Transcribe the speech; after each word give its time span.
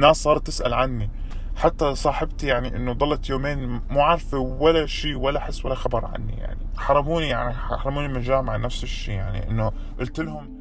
ناس 0.00 0.22
صارت 0.22 0.46
تسأل 0.46 0.74
عني. 0.74 1.10
حتى 1.56 1.94
صاحبتي 1.94 2.46
يعني 2.46 2.76
إنه 2.76 2.92
ضلت 2.92 3.30
يومين 3.30 3.80
مو 3.90 4.00
عارفة 4.00 4.38
ولا 4.38 4.86
شيء 4.86 5.16
ولا 5.16 5.40
حس 5.40 5.64
ولا 5.64 5.74
خبر 5.74 6.04
عني 6.04 6.32
يعني. 6.32 6.60
حرموني 6.76 7.28
يعني 7.28 7.54
حرموني 7.54 8.08
من 8.08 8.16
الجامعة 8.16 8.56
نفس 8.56 8.82
الشيء 8.82 9.14
يعني. 9.14 9.50
إنه 9.50 9.72
قلت 10.00 10.20
لهم 10.20 10.60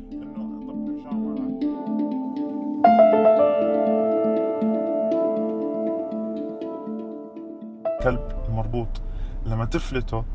كلب 8.03 8.31
المربوط 8.47 9.01
لما 9.45 9.65
تفلته 9.65 10.25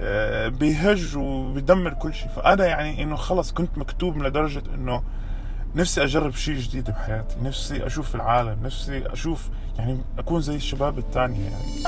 آه، 0.00 0.48
بيهج 0.48 1.16
وبيدمر 1.16 1.94
كل 1.94 2.14
شيء 2.14 2.28
فأنا 2.28 2.66
يعني 2.66 3.02
إنه 3.02 3.16
خلص 3.16 3.52
كنت 3.52 3.78
مكتوب 3.78 4.22
لدرجة 4.22 4.62
إنه 4.74 5.02
نفسي 5.76 6.04
أجرب 6.04 6.34
شيء 6.34 6.58
جديد 6.58 6.90
بحياتي. 6.90 7.36
نفسي 7.42 7.86
أشوف 7.86 8.14
العالم. 8.14 8.56
نفسي 8.62 9.06
أشوف 9.06 9.48
يعني 9.78 9.98
أكون 10.18 10.40
زي 10.40 10.56
الشباب 10.56 10.98
الثانية 10.98 11.44
يعني. 11.44 11.84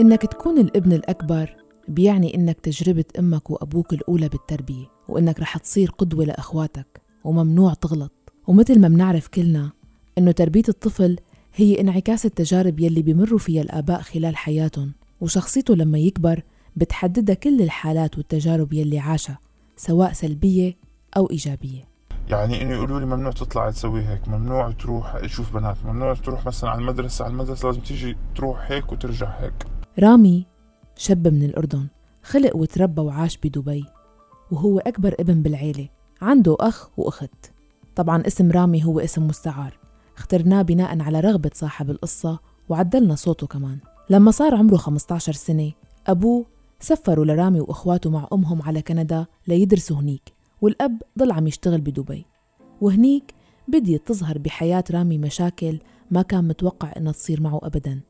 إنك 0.00 0.22
تكون 0.22 0.58
الابن 0.58 0.92
الأكبر 0.92 1.56
بيعني 1.88 2.34
إنك 2.34 2.60
تجربة 2.60 3.04
أمك 3.18 3.50
وأبوك 3.50 3.92
الأولى 3.92 4.28
بالتربية 4.28 4.86
وإنك 5.08 5.40
رح 5.40 5.56
تصير 5.56 5.90
قدوة 5.90 6.24
لأخواتك 6.24 7.00
وممنوع 7.24 7.74
تغلط. 7.74 8.12
ومثل 8.46 8.80
ما 8.80 8.88
منعرف 8.88 9.28
كلنا 9.28 9.70
إنه 10.18 10.32
تربية 10.32 10.62
الطفل 10.68 11.16
هي 11.58 11.80
انعكاس 11.80 12.26
التجارب 12.26 12.80
يلي 12.80 13.02
بمروا 13.02 13.38
فيها 13.38 13.62
الآباء 13.62 14.00
خلال 14.00 14.36
حياتهم 14.36 14.92
وشخصيته 15.20 15.74
لما 15.74 15.98
يكبر 15.98 16.42
بتحددها 16.76 17.34
كل 17.34 17.62
الحالات 17.62 18.18
والتجارب 18.18 18.72
يلي 18.72 18.98
عاشها 18.98 19.38
سواء 19.76 20.12
سلبية 20.12 20.76
أو 21.16 21.30
إيجابية. 21.30 21.88
يعني 22.28 22.62
إنه 22.62 22.74
يقولوا 22.74 23.00
لي 23.00 23.06
ممنوع 23.06 23.32
تطلع 23.32 23.70
تسوي 23.70 24.02
هيك 24.02 24.28
ممنوع 24.28 24.70
تروح 24.70 25.18
تشوف 25.18 25.54
بنات 25.54 25.76
ممنوع 25.84 26.14
تروح 26.14 26.46
مثلا 26.46 26.70
على 26.70 26.80
المدرسة 26.80 27.24
على 27.24 27.32
المدرسة 27.32 27.68
لازم 27.68 27.80
تيجي 27.80 28.16
تروح 28.34 28.70
هيك 28.70 28.92
وترجع 28.92 29.28
هيك. 29.28 29.66
رامي 29.98 30.46
شاب 30.96 31.28
من 31.28 31.42
الأردن 31.42 31.86
خلق 32.22 32.56
وتربى 32.56 33.00
وعاش 33.00 33.36
بدبي 33.36 33.84
وهو 34.50 34.78
أكبر 34.78 35.14
ابن 35.20 35.42
بالعيلة 35.42 35.88
عنده 36.22 36.56
أخ 36.60 36.98
وأخت. 36.98 37.52
طبعا 37.94 38.22
اسم 38.26 38.50
رامي 38.50 38.84
هو 38.84 39.00
اسم 39.00 39.26
مستعار. 39.26 39.85
اخترناه 40.16 40.62
بناء 40.62 41.00
على 41.00 41.20
رغبة 41.20 41.50
صاحب 41.54 41.90
القصة 41.90 42.38
وعدلنا 42.68 43.14
صوته 43.14 43.46
كمان. 43.46 43.78
لما 44.10 44.30
صار 44.30 44.54
عمره 44.54 44.76
15 44.76 45.32
سنة 45.32 45.72
أبوه 46.06 46.46
سفروا 46.80 47.24
لرامي 47.24 47.60
وإخواته 47.60 48.10
مع 48.10 48.28
أمهم 48.32 48.62
على 48.62 48.82
كندا 48.82 49.26
ليدرسوا 49.48 49.96
هنيك 49.96 50.32
والأب 50.60 51.02
ضل 51.18 51.32
عم 51.32 51.46
يشتغل 51.46 51.80
بدبي. 51.80 52.26
وهنيك 52.80 53.34
بديت 53.68 54.08
تظهر 54.08 54.38
بحياة 54.38 54.84
رامي 54.90 55.18
مشاكل 55.18 55.78
ما 56.10 56.22
كان 56.22 56.48
متوقع 56.48 56.92
إنها 56.96 57.12
تصير 57.12 57.40
معه 57.40 57.60
أبدا. 57.62 58.00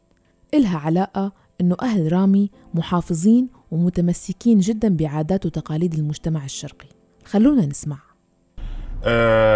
إلها 0.55 0.79
علاقة 0.79 1.33
إنه 1.61 1.77
أهل 1.83 2.13
رامي 2.13 2.51
محافظين 2.75 3.49
ومتمسكين 3.71 4.59
جدا 4.59 4.97
بعادات 4.97 5.47
وتقاليد 5.47 5.95
المجتمع 5.95 6.45
الشرقي. 6.45 6.89
خلونا 7.25 7.67
نسمع. 7.67 8.06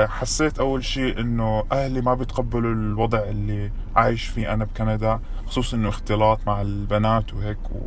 حسيت 0.08 0.58
أول 0.58 0.84
شيء 0.84 1.20
إنه 1.20 1.64
أهلي 1.72 2.00
ما 2.00 2.14
بيتقبلوا 2.14 2.72
الوضع 2.72 3.18
اللي 3.18 3.70
عايش 3.96 4.24
فيه 4.26 4.52
أنا 4.52 4.64
بكندا 4.64 5.20
خصوصا 5.46 5.76
إنه 5.76 5.88
اختلاط 5.88 6.40
مع 6.46 6.60
البنات 6.60 7.34
وهيك 7.34 7.70
و... 7.70 7.78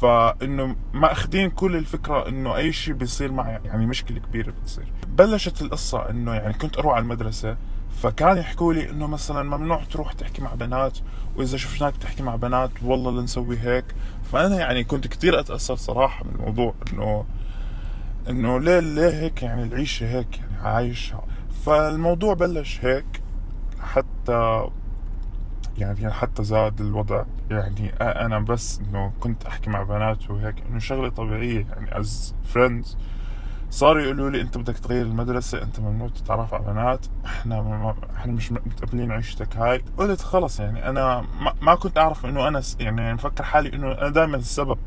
فإنه 0.00 0.76
مأخذين 0.92 1.50
كل 1.50 1.76
الفكرة 1.76 2.28
إنه 2.28 2.56
أي 2.56 2.72
شيء 2.72 2.94
بيصير 2.94 3.32
معي 3.32 3.58
يعني 3.64 3.86
مشكلة 3.86 4.18
كبيرة 4.18 4.50
بتصير. 4.50 4.84
بلشت 5.08 5.62
القصة 5.62 6.10
إنه 6.10 6.34
يعني 6.34 6.52
كنت 6.52 6.78
أروح 6.78 6.94
على 6.94 7.02
المدرسة 7.02 7.56
فكان 8.02 8.36
يحكوا 8.38 8.72
لي 8.74 8.90
إنه 8.90 9.06
مثلا 9.06 9.56
ممنوع 9.56 9.84
تروح 9.84 10.12
تحكي 10.12 10.42
مع 10.42 10.54
بنات 10.54 10.98
وإذا 11.36 11.56
شفناك 11.56 11.96
تحكي 11.96 12.22
مع 12.22 12.36
بنات 12.36 12.70
والله 12.82 13.20
لنسوي 13.20 13.58
هيك. 13.58 13.84
فأنا 14.32 14.56
يعني 14.58 14.84
كنت 14.84 15.06
كثير 15.06 15.40
أتأثر 15.40 15.76
صراحة 15.76 16.24
من 16.24 16.34
الموضوع 16.34 16.74
انه 16.92 17.24
إنه 18.28 18.60
ليه 18.60 18.80
ليه 18.80 19.20
هيك 19.20 19.42
يعني 19.42 19.62
العيشة 19.62 20.06
هيك 20.06 20.38
يعني. 20.38 20.51
عايشها 20.62 21.24
فالموضوع 21.64 22.34
بلش 22.34 22.84
هيك 22.84 23.22
حتى 23.80 24.68
يعني 25.78 26.10
حتى 26.12 26.44
زاد 26.44 26.80
الوضع. 26.80 27.24
يعني 27.50 27.88
أنا 28.00 28.38
بس 28.38 28.80
إنه 28.80 29.12
كنت 29.20 29.44
أحكي 29.46 29.70
مع 29.70 29.82
بنات 29.82 30.30
وهيك 30.30 30.54
إنه 30.70 30.78
شغلة 30.78 31.08
طبيعية. 31.08 31.66
يعني 31.66 31.98
as 31.98 32.34
friends 32.44 32.96
صاروا 33.70 34.02
يقولوا 34.02 34.30
لي 34.30 34.40
أنت 34.40 34.58
بدك 34.58 34.78
تغير 34.78 35.06
المدرسة 35.06 35.62
أنت 35.62 35.80
ممنوع 35.80 36.08
تتعرف 36.08 36.54
على 36.54 36.64
بنات. 36.64 37.06
إحنا 37.24 37.94
إحنا 38.16 38.32
مش 38.32 38.52
متقبلين 38.52 39.12
عيشتك 39.12 39.56
هاي. 39.56 39.84
قلت 39.96 40.20
خلص 40.20 40.60
يعني 40.60 40.88
أنا 40.88 41.20
ما, 41.40 41.54
ما 41.62 41.74
كنت 41.74 41.98
أعرف 41.98 42.26
إنه 42.26 42.48
أنا 42.48 42.62
يعني 42.80 43.14
مفكر 43.14 43.44
حالي 43.44 43.72
إنه 43.74 43.92
أنا 43.92 44.08
دائما 44.08 44.36
السبب. 44.36 44.78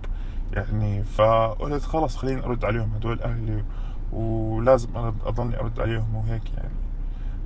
يعني 0.54 1.04
فقلت 1.04 1.84
خلص 1.84 2.18
خليني 2.18 2.46
أرد 2.46 2.66
عليهم 2.66 2.92
هدول 2.96 3.22
أهلي. 3.22 3.64
ولازم 4.16 4.90
اضلني 5.26 5.60
ارد 5.60 5.80
عليهم 5.80 6.16
وهيك 6.16 6.54
يعني. 6.58 6.76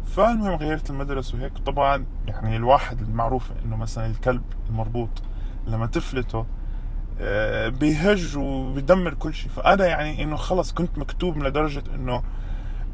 فالمهم 0.05 0.55
غيرت 0.55 0.89
المدرسة 0.89 1.37
وهيك. 1.37 1.57
طبعا 1.57 2.05
يعني 2.27 2.55
الواحد 2.55 3.01
المعروف 3.01 3.51
إنه 3.65 3.75
مثلا 3.75 4.05
الكلب 4.05 4.41
المربوط 4.69 5.09
لما 5.67 5.85
تفلته 5.85 6.45
آه، 7.21 7.69
بيهج 7.69 8.37
وبيدمر 8.37 9.13
كل 9.13 9.33
شيء. 9.33 9.51
فأنا 9.51 9.85
يعني 9.85 10.23
إنه 10.23 10.35
خلص 10.35 10.73
كنت 10.73 10.97
مكتوب 10.97 11.37
لدرجة 11.37 11.83
إنه 11.95 12.23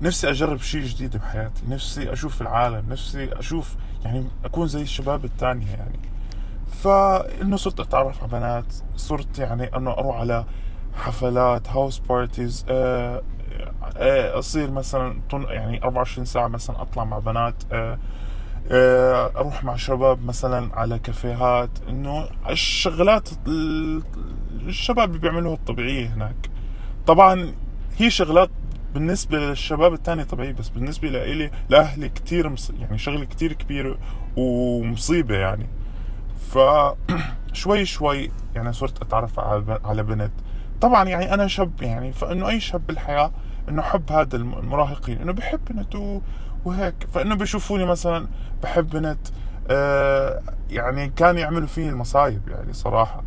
نفسي 0.02 0.30
أجرب 0.30 0.60
شيء 0.60 0.84
جديد 0.84 1.18
بحياتي. 1.18 1.64
نفسي 1.70 2.14
أشوف 2.14 2.42
العالم. 2.42 2.90
نفسي 2.90 3.40
أشوف 3.40 3.76
يعني 4.06 4.26
أكون 4.46 4.68
زي 4.68 4.82
الشباب 4.82 5.26
الثانية 5.26 5.72
يعني. 5.72 6.00
فإنه 6.84 7.58
صرت 7.58 7.80
أتعرف 7.80 8.24
على 8.24 8.32
بنات. 8.32 8.76
صرت 8.96 9.40
يعني 9.40 9.78
إنه 9.78 9.92
أروح 9.92 10.16
على 10.16 10.46
حفلات 10.96 11.70
هاوس 11.70 12.00
بارتيز 12.00 12.66
آه 12.70 13.16
آه، 13.16 13.22
أصير 13.98 14.72
مثلا 14.72 15.22
يعني 15.34 15.84
24 15.84 16.26
ساعة 16.26 16.48
مثلا 16.48 16.82
أطلع 16.82 17.04
مع 17.04 17.20
بنات 17.20 17.56
آه، 17.72 18.00
آه، 18.72 19.32
أروح 19.36 19.64
مع 19.64 19.76
شباب 19.76 20.26
مثلا 20.26 20.76
على 20.76 21.00
كافيهات 21.00 21.70
إنه 21.90 22.28
الشغلات 22.50 23.30
الشباب 24.68 25.10
اللي 25.10 25.20
بيعملوها 25.20 25.56
الطبيعية 25.56 26.08
هناك. 26.08 26.50
طبعا 27.08 27.54
هي 27.98 28.10
شغلات 28.10 28.50
بالنسبة 28.94 29.38
للشباب 29.38 29.94
الثاني 29.94 30.24
طبيعي 30.26 30.54
بس 30.54 30.70
بالنسبة 30.70 31.08
لإلي 31.08 31.52
لأهلي 31.70 32.10
كتير 32.10 32.50
مص... 32.50 32.70
يعني 32.70 32.98
شغلة 32.98 33.26
كتير 33.26 33.54
كبيرة 33.54 33.98
ومصيبة 34.38 35.36
يعني. 35.36 35.68
فشوي 36.52 37.86
شوي 37.96 38.32
يعني 38.56 38.74
صرت 38.74 39.02
أتعرف 39.02 39.40
على 39.86 40.04
بنت. 40.04 40.32
طبعا 40.82 41.04
يعني 41.04 41.34
أنا 41.34 41.48
شاب 41.48 41.82
يعني 41.82 42.14
فإنه 42.14 42.50
أي 42.50 42.60
شاب 42.60 42.88
بالحياة 42.88 43.32
إنه 43.70 43.82
حب 43.82 44.12
هذا 44.12 44.36
المراهقين 44.36 45.22
إنه 45.22 45.32
بحب 45.32 45.60
بنت 45.70 46.22
وهيك. 46.66 46.96
فإنه 47.14 47.36
بيشوفوني 47.36 47.86
مثلا 47.86 48.28
بحب 48.64 48.90
بنت 48.90 49.20
آه 49.70 50.42
يعني 50.70 51.10
كان 51.10 51.38
يعملوا 51.38 51.68
فيني 51.68 51.90
المصايب 51.90 52.48
يعني 52.48 52.74
صراحة. 52.74 53.24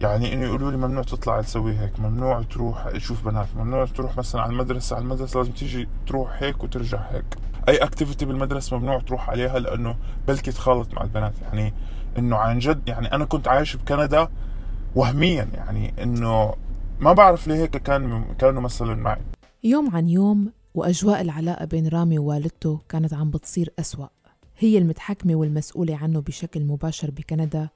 يعني 0.00 0.32
إنه 0.32 0.46
يقولوا 0.46 0.70
لي 0.70 0.76
ممنوع 0.76 1.02
تطلع 1.02 1.40
تسوي 1.40 1.78
هيك 1.78 2.00
ممنوع 2.00 2.42
تروح 2.42 2.88
تشوف 2.88 3.24
بنات 3.24 3.46
ممنوع 3.56 3.84
تروح 3.84 4.16
مثلا 4.16 4.42
على 4.42 4.52
المدرسة 4.52 4.96
على 4.96 5.02
المدرسة 5.02 5.38
لازم 5.40 5.52
تيجي 5.52 5.88
تروح 6.06 6.42
هيك 6.42 6.64
وترجع 6.64 6.98
هيك. 7.10 7.24
أي 7.68 7.76
اكتيفيتي 7.76 8.24
بالمدرسة 8.24 8.78
ممنوع 8.78 9.00
تروح 9.00 9.30
عليها 9.30 9.58
لأنه 9.58 9.96
بلكي 10.28 10.52
تخالط 10.52 10.94
مع 10.94 11.02
البنات. 11.02 11.32
يعني 11.42 11.74
إنه 12.18 12.36
عن 12.36 12.58
جد 12.58 12.88
يعني 12.88 13.14
أنا 13.14 13.24
كنت 13.24 13.48
عايش 13.48 13.76
بكندا 13.76 14.28
وهميا 14.94 15.48
يعني 15.54 15.94
إنه 16.02 16.54
ما 17.00 17.12
بعرف 17.12 17.46
ليه 17.48 17.54
هيك 17.54 17.76
كان 17.76 18.24
كانوا 18.38 18.62
مثلا 18.62 18.94
معي. 18.94 19.20
يوم 19.64 19.96
عن 19.96 20.08
يوم 20.08 20.52
وأجواء 20.74 21.20
العلاقة 21.20 21.64
بين 21.64 21.88
رامي 21.88 22.18
ووالدته 22.18 22.80
كانت 22.88 23.14
عم 23.14 23.30
بتصير 23.30 23.72
أسوأ. 23.78 24.06
هي 24.58 24.78
المتحكمة 24.78 25.34
والمسؤولة 25.34 25.96
عنه 25.96 26.20
بشكل 26.20 26.64
مباشر 26.64 27.10
بكندا 27.10 27.68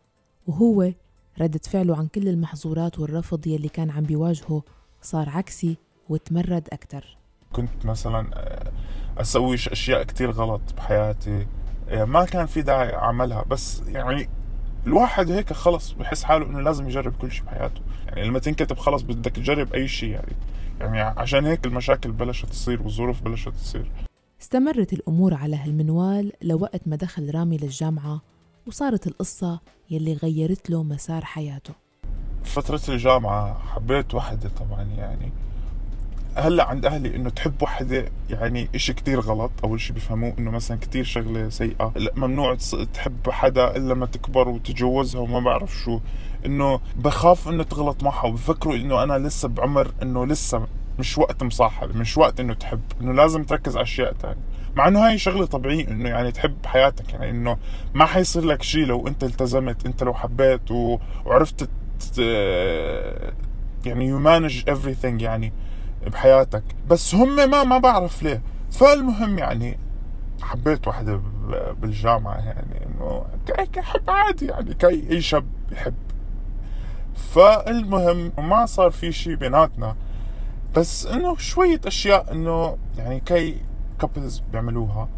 وهو 0.47 0.93
ردة 1.41 1.61
فعله 1.71 1.97
عن 1.97 2.07
كل 2.07 2.29
المحظورات 2.29 2.99
والرفض 2.99 3.47
يلي 3.47 3.69
كان 3.69 3.91
عم 3.91 4.03
بيواجهه 4.03 4.63
صار 5.03 5.29
عكسي 5.29 5.77
وتمرد 6.09 6.69
أكتر. 6.73 7.17
كنت 7.53 7.87
مثلا 7.87 8.27
أسوي 9.19 9.55
أشياء 9.55 10.03
كتير 10.03 10.31
غلط 10.31 10.61
بحياتي. 10.77 11.47
ما 11.91 12.25
كان 12.25 12.47
في 12.47 12.63
داعي 12.63 12.95
أعملها 12.95 13.45
بس 13.51 13.83
يعني 13.89 14.29
الواحد 14.87 15.31
هيك 15.31 15.53
خلص 15.53 15.93
بحس 15.93 16.23
حاله 16.25 16.47
إنه 16.47 16.61
لازم 16.61 16.89
يجرب 16.89 17.13
كل 17.21 17.33
شيء 17.33 17.45
بحياته. 17.45 17.81
يعني 18.07 18.29
لما 18.29 18.39
تنكتب 18.39 18.79
خلص 18.79 19.03
بدك 19.03 19.33
تجرب 19.33 19.75
أي 19.75 19.89
شيء 19.89 20.11
يعني. 20.11 20.33
يعني 20.83 21.01
عشان 21.01 21.47
هيك 21.47 21.67
المشاكل 21.67 22.13
بلشت 22.13 22.47
تصير 22.47 22.83
والظروف 22.83 23.23
بلشت 23.23 23.49
تصير. 23.49 23.91
استمرت 24.41 24.93
الأمور 24.93 25.35
على 25.35 25.57
هالمنوال 25.57 26.33
لوقت 26.43 26.81
ما 26.87 26.97
دخل 26.97 27.35
رامي 27.35 27.57
للجامعة 27.57 28.21
وصارت 28.67 29.07
القصة 29.07 29.61
يلي 29.91 30.13
غيرت 30.15 30.71
له 30.71 30.83
مسار 30.83 31.25
حياته. 31.25 31.75
فترة 32.45 32.81
الجامعة 32.89 33.59
حبيت 33.59 34.15
وحدة 34.15 34.49
طبعا 34.49 34.83
يعني. 34.83 35.33
هلأ 36.37 36.65
عند 36.65 36.87
أهلي 36.87 37.17
إنه 37.17 37.31
تحب 37.31 37.63
وحدة 37.63 38.05
يعني 38.31 38.69
إشي 38.75 38.93
كتير 38.93 39.21
غلط 39.21 39.51
اول 39.65 39.81
شي 39.81 39.93
بيفهموه 39.93 40.35
إنه 40.39 40.51
مثلا 40.51 40.79
كتير 40.79 41.05
شغلة 41.05 41.49
سيئة. 41.49 41.93
ممنوع 42.17 42.57
تحب 42.95 43.31
حدا 43.31 43.77
إلا 43.77 43.93
لما 43.93 44.07
تكبر 44.07 44.49
وتتجوزها 44.49 45.21
وما 45.21 45.41
بعرف 45.41 45.75
شو. 45.77 46.01
إنه 46.47 46.81
بخاف 46.97 47.49
إنه 47.49 47.63
تغلط 47.63 48.03
معها 48.03 48.27
وبفكروا 48.27 48.75
إنه 48.75 49.03
أنا 49.03 49.19
لسه 49.19 49.49
بعمر 49.49 49.93
إنه 50.03 50.27
لسه 50.27 50.67
مش 50.99 51.19
وقت 51.19 51.43
مصاحبة 51.43 51.99
مش 51.99 52.19
وقت 52.19 52.41
إنه 52.41 52.55
تحب. 52.55 52.81
إنه 53.01 53.13
لازم 53.13 53.45
تركز 53.45 53.77
على 53.77 53.83
أشياء 53.85 54.13
تانية. 54.13 54.43
مع 54.77 54.89
إنه 54.89 55.07
هاي 55.07 55.19
شغلة 55.19 55.47
طبيعية 55.47 55.89
إنه 55.89 56.09
يعني 56.09 56.33
تحب 56.33 56.67
حياتك 56.67 57.13
يعني 57.13 57.31
إنه 57.31 57.57
ما 57.95 58.05
حيصير 58.05 58.45
لك 58.45 58.63
شيء 58.63 58.87
لو 58.87 59.09
أنت 59.09 59.25
التزمت 59.25 59.87
أنت 59.87 60.03
لو 60.03 60.15
حبيت 60.15 60.71
و... 60.71 60.99
وعرفت 61.27 61.69
ت... 62.15 62.19
يعني 63.87 64.07
you 64.07 64.19
manage 64.19 64.63
everything 64.71 65.23
يعني. 65.23 65.53
بحياتك. 66.07 66.63
بس 66.89 67.15
هم 67.15 67.37
ما 67.37 67.65
ما 67.65 67.79
بعرف 67.79 68.23
ليه. 68.23 68.43
فالمهم 68.71 69.39
يعني 69.39 69.79
حبيت 70.43 70.89
واحدة 70.89 71.21
بالجامعة 71.81 72.39
يعني 72.39 72.87
إنه 72.87 73.25
كي 73.73 73.83
حب 73.83 74.11
عادي 74.11 74.47
يعني 74.47 74.75
كي 74.75 75.11
أي 75.11 75.21
شاب 75.21 75.45
يحب. 75.73 75.95
فالمهم 77.15 78.33
ما 78.39 78.67
صار 78.67 78.91
في 78.91 79.13
شيء 79.13 79.35
بيناتنا. 79.35 79.97
بس 80.77 81.07
إنه 81.07 81.37
شوية 81.37 81.81
أشياء 81.87 82.33
إنه 82.33 82.79
يعني 82.99 83.21
كي 83.21 83.57
كابلز 84.01 84.43
بيعملوها. 84.53 85.09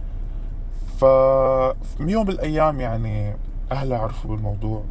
ففي 0.98 1.74
يوم 2.00 2.26
من 2.26 2.32
الأيام 2.32 2.80
يعني 2.80 3.36
اهلها 3.72 3.98
عرفوا 3.98 4.30
بالموضوع. 4.30 4.84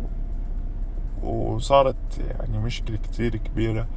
وصارت 1.24 1.96
يعني 2.18 2.58
مشكلة 2.58 2.98
كتير 2.98 3.36
كبيرة. 3.36 3.88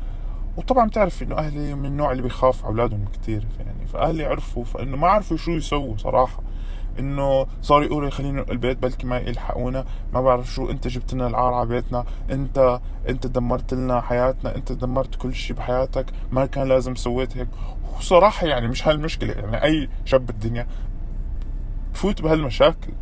وطبعا 0.57 0.89
بتعرف 0.89 1.23
إنه 1.23 1.39
أهلي 1.39 1.75
من 1.75 1.87
النوع 1.87 2.13
اللي 2.13 2.23
بيخاف 2.23 2.65
على 2.65 2.73
أولادهم 2.73 3.05
كثير 3.13 3.47
يعني 3.59 3.87
فأهلي 3.87 4.25
عرفوا 4.25 4.65
فإنه 4.65 4.97
ما 4.97 5.09
عرفوا 5.09 5.37
شو 5.37 5.51
يسووا 5.51 5.97
صراحة. 5.97 6.43
إنه 6.99 7.47
صار 7.63 7.83
يقولوا 7.83 8.11
خلينا 8.11 8.45
البيت 8.51 8.79
بلكي 8.79 9.07
ما 9.07 9.19
يلحقونا 9.19 9.85
ما 10.13 10.21
بعرف 10.21 10.55
شو 10.55 10.71
أنت 10.71 10.89
جبت 10.89 11.15
لنا 11.15 11.27
العار 11.27 11.55
على 11.55 11.69
بيتنا 11.69 12.05
أنت 12.31 12.81
أنت 13.09 13.27
دمرت 13.27 13.75
لنا 13.75 14.01
حياتنا 14.01 14.57
أنت 14.57 14.73
دمرت 14.73 15.15
كل 15.15 15.35
شيء 15.35 15.57
بحياتك 15.57 16.07
ما 16.33 16.47
كان 16.47 16.69
لازم 16.69 16.95
سويت 16.95 17.37
هيك. 17.37 17.49
وصراحة 17.99 18.47
يعني 18.47 18.69
مش 18.69 18.89
هالمشكلة 18.89 19.33
يعني 19.33 19.63
أي 19.63 19.89
شاب 20.05 20.27
بالدنيا 20.27 20.67
بفوت 21.93 22.23
بهالمشاكل. 22.23 22.93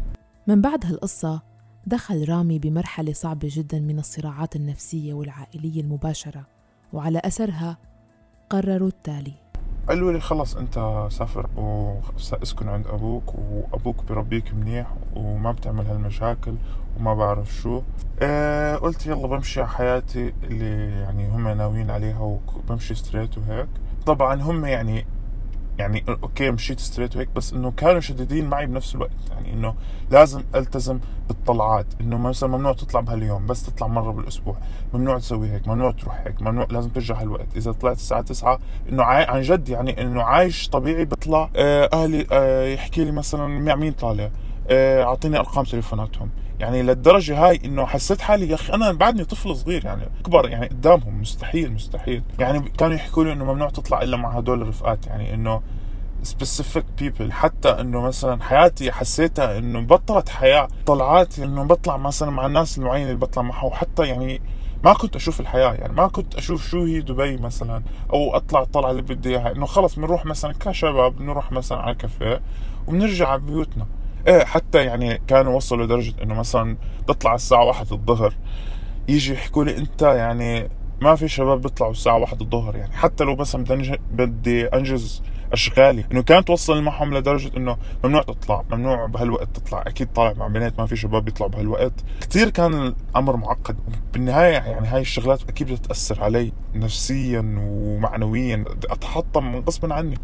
من 0.47 0.61
بعد 0.61 0.87
هالقصة 0.87 1.43
دخل 1.87 2.29
رامي 2.29 2.59
بمرحلة 2.59 3.13
صعبة 3.13 3.49
جدا 3.53 3.81
من 3.81 3.99
الصراعات 3.99 4.57
النفسية 4.57 5.15
والعائلية 5.15 5.81
المباشرة. 5.81 6.54
وعلى 6.95 7.21
أثرها 7.25 7.77
قرروا 8.51 8.89
التالي. 8.89 9.33
قالوا 9.89 10.13
لي 10.13 10.21
خلص 10.21 10.57
أنت 10.57 11.07
سافر 11.11 11.47
واسكن 11.57 12.69
عند 12.69 12.87
أبوك 12.87 13.35
وأبوك 13.35 14.05
بربيك 14.09 14.55
منيح 14.55 14.95
وما 15.17 15.53
بتعمل 15.53 15.87
هالمشاكل 15.87 16.55
وما 16.99 17.15
بعرف 17.15 17.53
شو. 17.53 17.83
آه 18.23 18.77
قلت 18.77 19.07
يلا 19.07 19.27
بمشي 19.27 19.61
على 19.61 19.69
حياتي 19.69 20.35
اللي 20.43 21.01
يعني 21.01 21.29
هم 21.29 21.49
ناويين 21.49 21.91
عليها 21.91 22.39
وبمشي 22.57 22.95
straight 22.95 23.39
وهيك. 23.39 23.69
طبعا 24.07 24.43
هم 24.43 24.65
يعني 24.65 25.07
يعني 25.79 26.05
okay 26.09 26.51
مشيت 26.51 26.81
straight 26.81 27.17
وهيك 27.17 27.29
بس 27.37 27.53
إنه 27.53 27.71
كانوا 27.71 28.01
شديدين 28.01 28.47
معي 28.47 28.67
بنفس 28.67 28.95
الوقت. 28.95 29.11
يعني 29.31 29.53
إنه 29.53 29.75
لازم 30.11 30.43
ألتزم 30.55 30.99
بالطلعات 31.29 31.87
إنه 32.01 32.19
مثلا 32.19 32.49
ممنوع 32.49 32.73
تطلع 32.73 33.01
بهاليوم 33.01 33.47
بس 33.47 33.67
تطلع 33.67 33.87
مرة 33.87 34.13
بالأسبوع. 34.13 34.57
ممنوع 34.95 35.19
تسوي 35.19 35.51
هيك 35.51 35.69
ممنوع 35.69 35.91
تروح 35.91 36.21
هيك 36.27 36.43
ممنوع 36.43 36.67
لازم 36.71 36.89
ترجع 36.89 37.21
هالوقت. 37.21 37.57
إذا 37.57 37.73
طلعت 37.73 37.97
الساعة 37.97 38.23
9 38.23 38.59
إنه 38.89 39.03
عن 39.05 39.43
جد 39.43 39.69
يعني 39.69 40.03
إنه 40.03 40.23
عايش 40.23 40.69
طبيعي 40.69 41.05
بطلع 41.05 41.51
آه 41.57 41.91
أهلي 41.93 42.27
آه 42.33 42.65
يحكي 42.67 43.05
لي 43.05 43.13
مثلا 43.13 43.75
مين 43.75 43.93
طالع 43.93 44.31
آه، 44.69 45.03
أعطيني 45.03 45.39
أرقام 45.39 45.65
تليفوناتهم. 45.65 46.31
يعني 46.61 46.83
للدرجة 46.83 47.47
هاي 47.47 47.61
إنه 47.65 47.87
حسيت 47.87 48.21
حالي 48.21 48.49
يا 48.49 48.55
أخي 48.55 48.75
أنا 48.75 48.93
بعدني 48.93 49.25
طفل 49.25 49.57
صغير 49.57 49.85
يعني 49.85 50.03
كبر 50.27 50.49
يعني 50.49 50.67
قدامهم 50.67 51.21
مستحيل 51.21 51.73
مستحيل. 51.73 52.23
يعني 52.39 52.61
كانوا 52.61 52.95
يحكوا 52.95 53.25
لي 53.25 53.33
إنه 53.33 53.45
ممنوع 53.45 53.71
تطلع 53.71 54.03
إلا 54.03 54.17
مع 54.17 54.31
هدول 54.31 54.63
الرفقات 54.63 55.07
يعني 55.07 55.35
إنه 55.35 55.63
specific 56.23 56.85
people 56.99 57.33
حتى 57.33 57.69
إنه 57.69 58.01
مثلا 58.01 58.43
حياتي 58.43 58.93
حسيتها 58.93 59.59
إنه 59.59 59.81
بطلت 59.81 60.29
حياة 60.29 60.69
طلعاتي 60.87 61.45
إنه 61.45 61.65
بطلع 61.65 61.97
مثلا 61.97 62.31
مع 62.31 62.47
الناس 62.47 62.79
المعينة 62.79 63.07
اللي 63.07 63.21
بطلع 63.21 63.43
معها. 63.43 63.65
وحتى 63.65 64.07
يعني 64.07 64.41
ما 64.85 64.93
كنت 64.93 65.17
أشوف 65.17 65.41
الحياة 65.41 65.73
يعني 65.73 65.93
ما 65.93 66.07
كنت 66.07 66.35
أشوف 66.35 66.69
شو 66.69 66.85
هي 66.85 67.01
دبي 67.01 67.37
مثلا 67.37 67.83
أو 68.13 68.37
أطلع 68.37 68.63
الطلعه 68.63 68.91
اللي 68.91 69.03
بدي 69.03 69.29
إياها. 69.29 69.53
إنه 69.53 69.67
خلص 69.67 69.97
بنروح 69.97 70.27
مثلا 70.27 70.53
كشباب 70.61 71.17
بنروح 71.17 71.53
مثلا 71.53 71.79
على 71.79 71.95
كافيه 71.95 72.41
وبنرجع 72.87 73.29
على 73.29 73.41
بيوتنا. 73.41 73.87
إيه 74.27 74.45
حتى 74.45 74.85
يعني 74.85 75.23
كانوا 75.27 75.57
وصلوا 75.57 75.85
لدرجة 75.85 76.23
إنه 76.23 76.35
مثلا 76.35 76.77
بطلع 77.09 77.35
الساعة 77.35 77.65
واحد 77.65 77.93
الظهر 77.93 78.35
يجي 79.09 79.33
يحكوا 79.33 79.65
لي 79.65 79.77
أنت 79.79 80.03
يعني 80.03 80.69
ما 81.01 81.15
في 81.15 81.29
شباب 81.29 81.61
بيطلعوا 81.61 81.93
الساعة 81.93 82.19
واحد 82.19 82.41
الظهر 82.41 82.77
يعني. 82.77 82.93
حتى 82.93 83.25
لو 83.25 83.37
بس 83.37 83.57
بدي 84.11 84.67
انجز 84.67 85.23
أشغالي 85.53 86.05
إنه 86.13 86.23
كانت 86.23 86.49
توصل 86.49 86.83
معهم 86.83 87.15
لدرجة 87.15 87.57
إنه 87.57 87.77
ممنوع 88.05 88.23
تطلع 88.23 88.63
ممنوع 88.71 89.07
بهالوقت 89.07 89.57
تطلع. 89.57 89.83
أكيد 89.87 90.13
طالع 90.13 90.33
مع 90.33 90.47
بنات 90.47 90.79
ما 90.79 90.87
في 90.87 90.97
شباب 90.97 91.25
بيطلعوا 91.25 91.51
بهالوقت. 91.51 91.93
كثير 92.21 92.51
كان 92.51 92.75
الأمر 92.75 93.37
معقد. 93.37 93.77
بالنهاية 94.13 94.53
يعني 94.53 94.87
هاي 94.87 95.01
الشغلات 95.01 95.49
أكيد 95.49 95.73
بتأثر 95.73 96.25
علي 96.25 96.53
نفسيا 96.75 97.55
ومعنويا 97.59 98.65
اتحطم 98.91 99.57
غصبا 99.57 99.95
عني. 99.95 100.19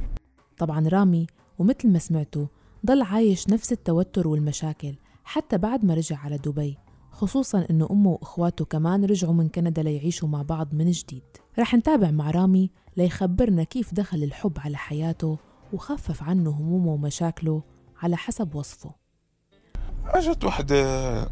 طبعا 0.59 0.89
رامي 0.89 1.27
ومثل 1.59 1.93
ما 1.93 1.99
سمعتوا 1.99 2.47
ضل 2.87 3.03
عايش 3.03 3.49
نفس 3.49 3.73
التوتر 3.73 4.29
والمشاكل 4.29 4.95
حتى 5.25 5.59
بعد 5.59 5.85
ما 5.85 5.95
رجع 5.95 6.17
على 6.17 6.37
دبي 6.37 6.79
خصوصا 7.11 7.67
إنه 7.71 7.89
أمه 7.91 8.11
وأخواته 8.11 8.65
كمان 8.65 9.05
رجعوا 9.05 9.35
من 9.35 9.49
كندا 9.49 9.83
ليعيشوا 9.83 10.29
مع 10.29 10.43
بعض 10.43 10.75
من 10.75 10.91
جديد. 10.91 11.23
رح 11.59 11.75
نتابع 11.75 12.11
مع 12.11 12.31
رامي 12.31 12.71
ليخبرنا 12.97 13.63
كيف 13.63 13.95
دخل 13.95 14.23
الحب 14.23 14.59
على 14.59 14.77
حياته 14.77 15.39
وخفف 15.73 16.23
عنه 16.23 16.51
همومه 16.51 16.93
ومشاكله 16.93 17.63
على 18.03 18.17
حسب 18.17 18.55
وصفه. 18.55 18.91
أجت 20.07 20.45
وحدة 20.45 21.29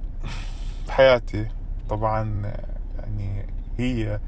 بحياتي. 0.89 1.49
طبعا 1.91 2.53
يعني 2.99 3.47
هي 3.79 4.21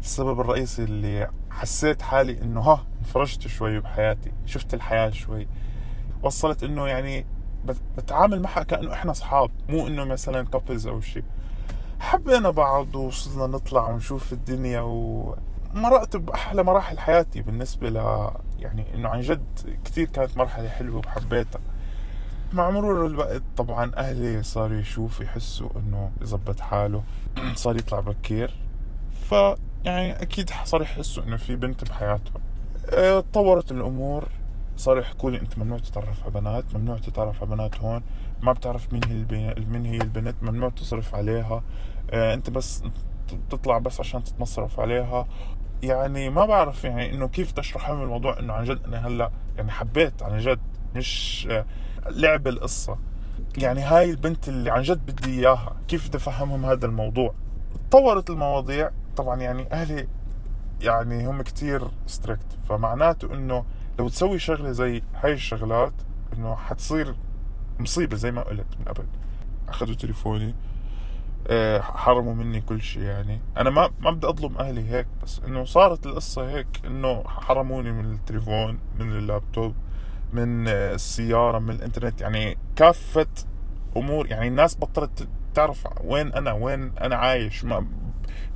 السبب 0.00 0.40
الرئيسي 0.40 0.84
اللي 0.84 1.30
حسيت 1.50 2.02
حالي 2.02 2.42
إنه 2.42 2.60
ها 2.60 2.86
انفرجت 3.00 3.46
شوي 3.46 3.80
بحياتي 3.80 4.32
شفت 4.46 4.74
الحياة 4.74 5.10
شوي. 5.10 5.46
وصلت 6.22 6.62
إنه 6.62 6.86
يعني 6.88 7.26
بتعامل 7.96 8.42
معها 8.42 8.62
كأنه 8.62 8.92
إحنا 8.92 9.10
أصحاب 9.10 9.50
مو 9.68 9.86
إنه 9.86 10.04
مثلا 10.04 10.46
كابلز 10.46 10.86
أو 10.86 11.00
شيء. 11.00 11.24
حبينا 12.00 12.50
بعض 12.50 12.94
وصلنا 12.96 13.46
نطلع 13.46 13.88
ونشوف 13.90 14.32
الدنيا 14.32 14.80
ومرقت 14.80 16.16
بأحلى 16.16 16.62
مراحل 16.62 16.98
حياتي 16.98 17.42
بالنسبة 17.42 17.88
ل 17.90 17.96
يعني 18.58 18.94
إنه 18.94 19.08
عن 19.08 19.20
جد 19.20 19.78
كثير 19.84 20.06
كانت 20.08 20.36
مرحله 20.36 20.68
حلوة 20.68 20.98
وحبيتها. 21.06 21.60
مع 22.52 22.70
مرور 22.70 23.06
الوقت 23.06 23.42
طبعا 23.56 23.92
أهلي 23.96 24.42
صاروا 24.42 24.76
يشوف 24.80 25.20
يحسوا 25.20 25.68
إنه 25.76 26.10
يظبط 26.22 26.60
حاله 26.60 27.02
صار 27.54 27.76
يطلع 27.76 28.00
بكير. 28.00 28.54
ف 29.30 29.32
يعني 29.84 30.22
أكيد 30.22 30.50
صار 30.64 30.82
يحسوا 30.82 31.22
إنه 31.24 31.36
في 31.36 31.56
بنت 31.56 31.84
بحياتهم. 31.84 32.42
تطورت 33.32 33.72
الأمور. 33.72 34.28
صاروا 34.82 35.00
يحكوا 35.02 35.30
لي 35.30 35.40
أنت 35.40 35.58
ممنوع 35.58 35.78
تتعرف 35.78 36.22
على 36.22 36.30
بنات 36.30 36.74
ممنوع 36.74 36.98
تتعرف 36.98 37.42
على 37.42 37.50
بنات 37.50 37.80
هون. 37.80 38.02
ما 38.42 38.52
بتعرف 38.52 38.92
مين 38.92 39.02
هي 39.30 39.54
مين 39.68 39.84
هي 39.84 39.96
البنت 39.96 40.42
ممنوع 40.42 40.70
تصرف 40.70 41.14
عليها. 41.14 41.62
آه 42.10 42.34
أنت 42.34 42.50
بس 42.50 42.82
تطلع 43.50 43.78
بس 43.78 44.00
عشان 44.00 44.24
تتمصرف 44.24 44.80
عليها. 44.80 45.26
يعني 45.82 46.30
ما 46.30 46.46
بعرف 46.46 46.84
يعني 46.84 47.14
إنه 47.14 47.28
كيف 47.28 47.52
تشرح 47.52 47.88
لهم 47.90 48.02
الموضوع 48.02 48.38
إنه 48.38 48.52
عن 48.52 48.64
جد 48.64 48.84
أنا 48.84 49.06
هلأ 49.06 49.30
يعني 49.56 49.70
حبيت 49.70 50.22
عن 50.22 50.38
جد 50.38 50.60
مش 50.96 51.48
آه 51.50 51.64
لعب 52.10 52.48
القصة. 52.48 52.98
يعني 53.58 53.80
هاي 53.80 54.10
البنت 54.10 54.48
اللي 54.48 54.70
عن 54.70 54.82
جد 54.82 55.06
بدي 55.06 55.40
إياها 55.40 55.76
كيف 55.88 56.08
بدي 56.08 56.16
أفهمهم 56.16 56.66
هذا 56.66 56.86
الموضوع؟ 56.86 57.34
تطورت 57.90 58.30
المواضيع. 58.30 58.90
طبعا 59.16 59.40
يعني 59.40 59.72
أهلي 59.72 60.08
يعني 60.80 61.26
هم 61.26 61.42
كتير 61.42 61.82
ستريكت 62.06 62.58
فمعناته 62.68 63.34
إنه 63.34 63.64
لو 63.98 64.08
تسوي 64.08 64.38
شغلة 64.38 64.72
زي 64.72 65.02
هاي 65.14 65.32
الشغلات 65.32 65.92
إنه 66.36 66.54
حتصير 66.54 67.14
مصيبة 67.80 68.16
زي 68.16 68.32
ما 68.32 68.42
قلت 68.42 68.66
من 68.78 68.84
قبل. 68.84 69.04
أخذوا 69.68 69.94
تليفوني 69.94 70.54
آه، 71.46 71.80
حرموا 71.80 72.34
مني 72.34 72.60
كل 72.60 72.82
شيء 72.82 73.02
يعني. 73.02 73.40
أنا 73.56 73.70
ما 73.70 73.90
ما 74.00 74.10
بدي 74.10 74.28
أظلم 74.28 74.56
أهلي 74.58 74.90
هيك 74.90 75.06
بس 75.22 75.40
إنه 75.46 75.64
صارت 75.64 76.06
القصة 76.06 76.50
هيك 76.50 76.66
إنه 76.86 77.24
حرموني 77.26 77.92
من 77.92 78.12
التليفون 78.12 78.78
من 78.98 79.12
اللابتوب 79.12 79.74
من 80.32 80.68
السيارة 80.68 81.58
من 81.58 81.70
الإنترنت. 81.70 82.20
يعني 82.20 82.58
كافة 82.76 83.26
أمور. 83.96 84.26
يعني 84.26 84.48
الناس 84.48 84.76
بطلت 84.76 85.28
تعرف 85.54 85.88
وين 86.04 86.32
أنا 86.32 86.52
وين 86.52 86.92
أنا 86.98 87.16
عايش. 87.16 87.64
ما 87.64 87.86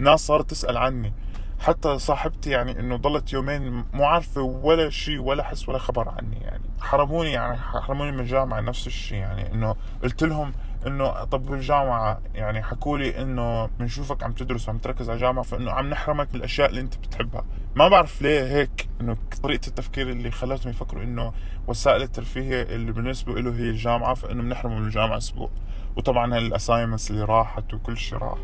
الناس 0.01 0.27
صارت 0.27 0.51
تسأل 0.51 0.77
عني. 0.77 1.13
حتى 1.61 1.99
صاحبتي 1.99 2.51
يعني 2.51 2.81
إنه 2.81 2.97
ضلت 2.97 3.33
يومين 3.33 3.85
مو 3.93 4.05
عارفة 4.05 4.41
ولا 4.43 4.91
شيء 4.91 5.19
ولا 5.21 5.43
حس 5.43 5.69
ولا 5.69 5.79
خبر 5.79 6.09
عني 6.09 6.37
يعني. 6.41 6.65
حرموني 6.81 7.33
يعني 7.33 7.57
حرموني 7.57 8.13
من 8.13 8.21
الجامعة 8.21 8.61
نفس 8.61 8.87
الشيء 8.87 9.19
يعني. 9.19 9.53
إنه 9.53 9.75
قلت 10.03 10.23
لهم 10.25 10.53
إنه 10.87 11.25
طب 11.25 11.47
بالجامعة 11.47 12.21
يعني 12.35 12.63
حكوا 12.63 12.99
لي 12.99 13.23
إنه 13.23 13.67
بنشوفك 13.67 14.23
عم 14.23 14.33
تدرس 14.33 14.69
وعم 14.69 14.79
تركز 14.79 15.11
على 15.11 15.17
الجامعة 15.17 15.45
فإنه 15.45 15.71
عم 15.71 15.91
نحرمك 15.91 16.29
من 16.35 16.41
الأشياء 16.41 16.71
اللي 16.71 16.81
أنت 16.81 16.97
بتحبها. 16.97 17.45
ما 17.77 17.89
بعرف 17.89 18.23
ليه 18.23 18.57
هيك 18.57 18.89
إنه 19.01 19.17
طريقة 19.43 19.67
التفكير 19.67 20.11
اللي 20.11 20.31
خلتهم 20.31 20.71
يفكروا 20.71 21.03
إنه 21.03 21.33
وسائل 21.67 22.03
الترفيه 22.03 22.63
اللي 22.63 22.93
بالنسبة 22.93 23.33
له 23.33 23.51
هي 23.51 23.71
الجامعة 23.71 24.15
فإنه 24.15 24.43
بنحرمه 24.43 24.79
من 24.79 24.87
الجامعة 24.87 25.17
أسبوع. 25.17 25.51
وطبعا 25.97 26.37
هالاسايمنتس 26.37 27.11
اللي 27.11 27.25
راحت 27.25 27.75
وكل 27.75 27.97
شيء 27.97 28.19
راح. 28.19 28.39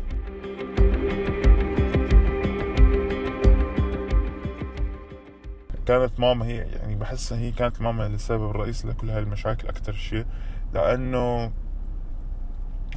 كانت 5.85 6.19
ماما 6.19 6.45
هي 6.45 6.55
يعني 6.57 6.95
بحسها 6.95 7.37
هي 7.37 7.51
كانت 7.51 7.81
ماما 7.81 8.05
السبب 8.05 8.49
الرئيسي 8.49 8.87
لكل 8.87 9.09
هاي 9.09 9.19
المشاكل 9.19 9.67
أكثر 9.67 9.93
شيء 9.93 10.25
لأنه 10.73 11.51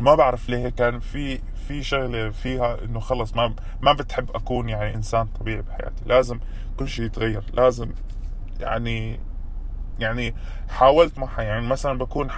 ما 0.00 0.14
بعرف 0.14 0.48
ليه 0.48 0.68
كان 0.68 1.00
في 1.00 1.40
في 1.68 1.82
شغلة 1.82 2.30
فيها 2.30 2.84
إنه 2.84 3.00
خلص 3.00 3.34
ما 3.34 3.54
ما 3.80 3.92
بتحب 3.92 4.30
أكون 4.30 4.68
يعني 4.68 4.94
إنسان 4.94 5.26
طبيعي 5.26 5.62
بحياتي 5.62 6.04
لازم 6.06 6.40
كل 6.76 6.88
شيء 6.88 7.04
يتغير 7.04 7.42
لازم 7.54 7.90
يعني 8.60 9.20
يعني 9.98 10.34
حاولت 10.68 11.18
معها 11.18 11.42
يعني 11.42 11.66
مثلا 11.66 11.98
بكون 11.98 12.28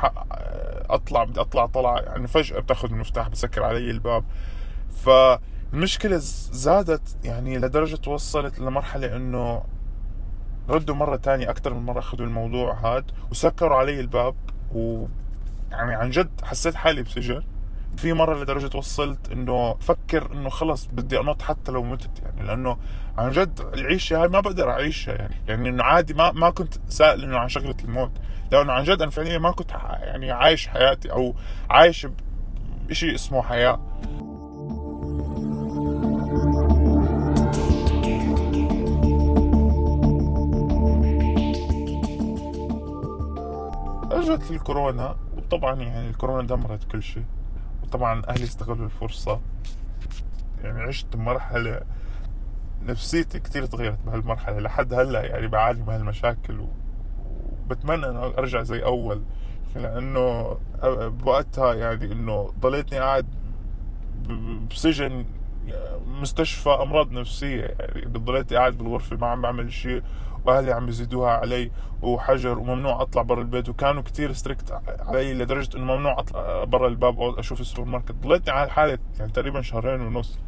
أطلع 0.90 1.24
بدي 1.24 1.40
أطلع 1.40 1.66
طلعة 1.66 1.98
يعني 1.98 2.26
فجأة 2.26 2.60
بتأخذ 2.60 2.90
المفتاح 2.90 3.28
بسكر 3.28 3.64
علي 3.64 3.90
الباب 3.90 4.24
فالمشكلة 5.04 6.16
زادت 6.52 7.16
يعني 7.24 7.58
لدرجة 7.58 8.10
وصلت 8.10 8.58
لمرحلة 8.58 9.16
إنه 9.16 9.62
ردوا 10.68 10.94
مرة 10.94 11.16
تانية 11.16 11.50
أكثر 11.50 11.74
من 11.74 11.86
مرة 11.86 11.98
أخذوا 11.98 12.26
الموضوع 12.26 12.74
هاد 12.74 13.10
وسكروا 13.30 13.76
علي 13.76 14.00
الباب 14.00 14.34
و 14.74 15.06
يعني 15.70 15.94
عن 15.94 16.10
جد 16.10 16.30
حسيت 16.42 16.74
حالي 16.74 17.02
بسجن 17.02 17.42
في 17.96 18.12
مرة 18.12 18.42
لدرجة 18.42 18.76
وصلت 18.76 19.32
إنه 19.32 19.74
فكر 19.74 20.32
إنه 20.32 20.48
خلص 20.48 20.86
بدي 20.86 21.20
أنط 21.20 21.42
حتى 21.42 21.72
لو 21.72 21.82
متت 21.82 22.22
يعني 22.22 22.42
لأنه 22.42 22.76
عن 23.18 23.30
جد 23.30 23.60
العيشة 23.74 24.22
هاي 24.22 24.28
ما 24.28 24.40
بقدر 24.40 24.70
أعيشها 24.70 25.14
يعني. 25.14 25.34
يعني 25.48 25.68
إنه 25.68 25.84
عادي 25.84 26.14
ما 26.14 26.32
ما 26.32 26.50
كنت 26.50 26.74
سائل 26.88 27.24
إنه 27.24 27.38
عن 27.38 27.48
شغلة 27.48 27.76
الموت 27.84 28.12
لأنه 28.52 28.72
عن 28.72 28.84
جد 28.84 29.02
أنا 29.02 29.10
فعليا 29.10 29.38
ما 29.38 29.50
كنت 29.50 29.70
يعني 30.00 30.30
عايش 30.30 30.68
حياتي 30.68 31.12
أو 31.12 31.34
عايش 31.70 32.06
بشيء 32.88 33.14
اسمه 33.14 33.42
حياة. 33.42 33.80
اجت 44.38 44.50
الكورونا 44.50 45.16
وطبعا 45.36 45.74
يعني 45.74 46.08
الكورونا 46.10 46.46
دمرت 46.46 46.84
كل 46.84 47.02
شيء. 47.02 47.24
وطبعا 47.82 48.22
أهلي 48.28 48.44
استغلوا 48.44 48.84
الفرصة. 48.84 49.40
يعني 50.62 50.80
عشت 50.82 51.16
بمرحلة 51.16 51.80
نفسيتي 52.82 53.40
كثير 53.40 53.66
تغيرت 53.66 53.98
بهالمرحلة. 54.06 54.58
لحد 54.58 54.94
هلأ 54.94 55.24
يعني 55.24 55.46
بعاني 55.46 55.82
من 55.82 55.88
هالمشاكل 55.88 56.60
وبتمنى 56.60 58.08
إنه 58.08 58.24
أرجع 58.24 58.62
زي 58.62 58.84
أول. 58.84 59.22
لأنه 59.76 60.56
بوقتها 61.08 61.74
يعني 61.74 62.12
إنه 62.12 62.52
ضليتني 62.60 62.98
قاعد 62.98 63.26
بسجن 64.70 65.24
مستشفى 66.06 66.70
أمراض 66.70 67.12
نفسية 67.12 67.62
يعني 67.62 68.04
ضليت 68.06 68.52
قاعد 68.52 68.78
بالغرفة 68.78 69.16
ما 69.16 69.26
عم 69.26 69.42
بعمل 69.42 69.72
شيء 69.72 70.02
وأهلي 70.44 70.72
عم 70.72 70.88
يزيدوها 70.88 71.30
علي 71.30 71.70
وحجر 72.02 72.58
وممنوع 72.58 73.02
أطلع 73.02 73.22
برا 73.22 73.40
البيت 73.40 73.68
وكانوا 73.68 74.02
كثير 74.02 74.32
strict 74.32 74.80
علي 75.00 75.34
لدرجة 75.34 75.76
إنه 75.76 75.96
ممنوع 75.96 76.18
أطلع 76.18 76.64
برا 76.64 76.88
الباب 76.88 77.20
أو 77.20 77.38
أشوف 77.40 77.60
السوبر 77.60 77.88
ماركت 77.88 78.12
ضليتني 78.12 78.54
على 78.54 78.64
الحاله 78.66 78.98
يعني 79.18 79.32
تقريبا 79.32 79.62
شهرين 79.62 80.00
ونص. 80.00 80.38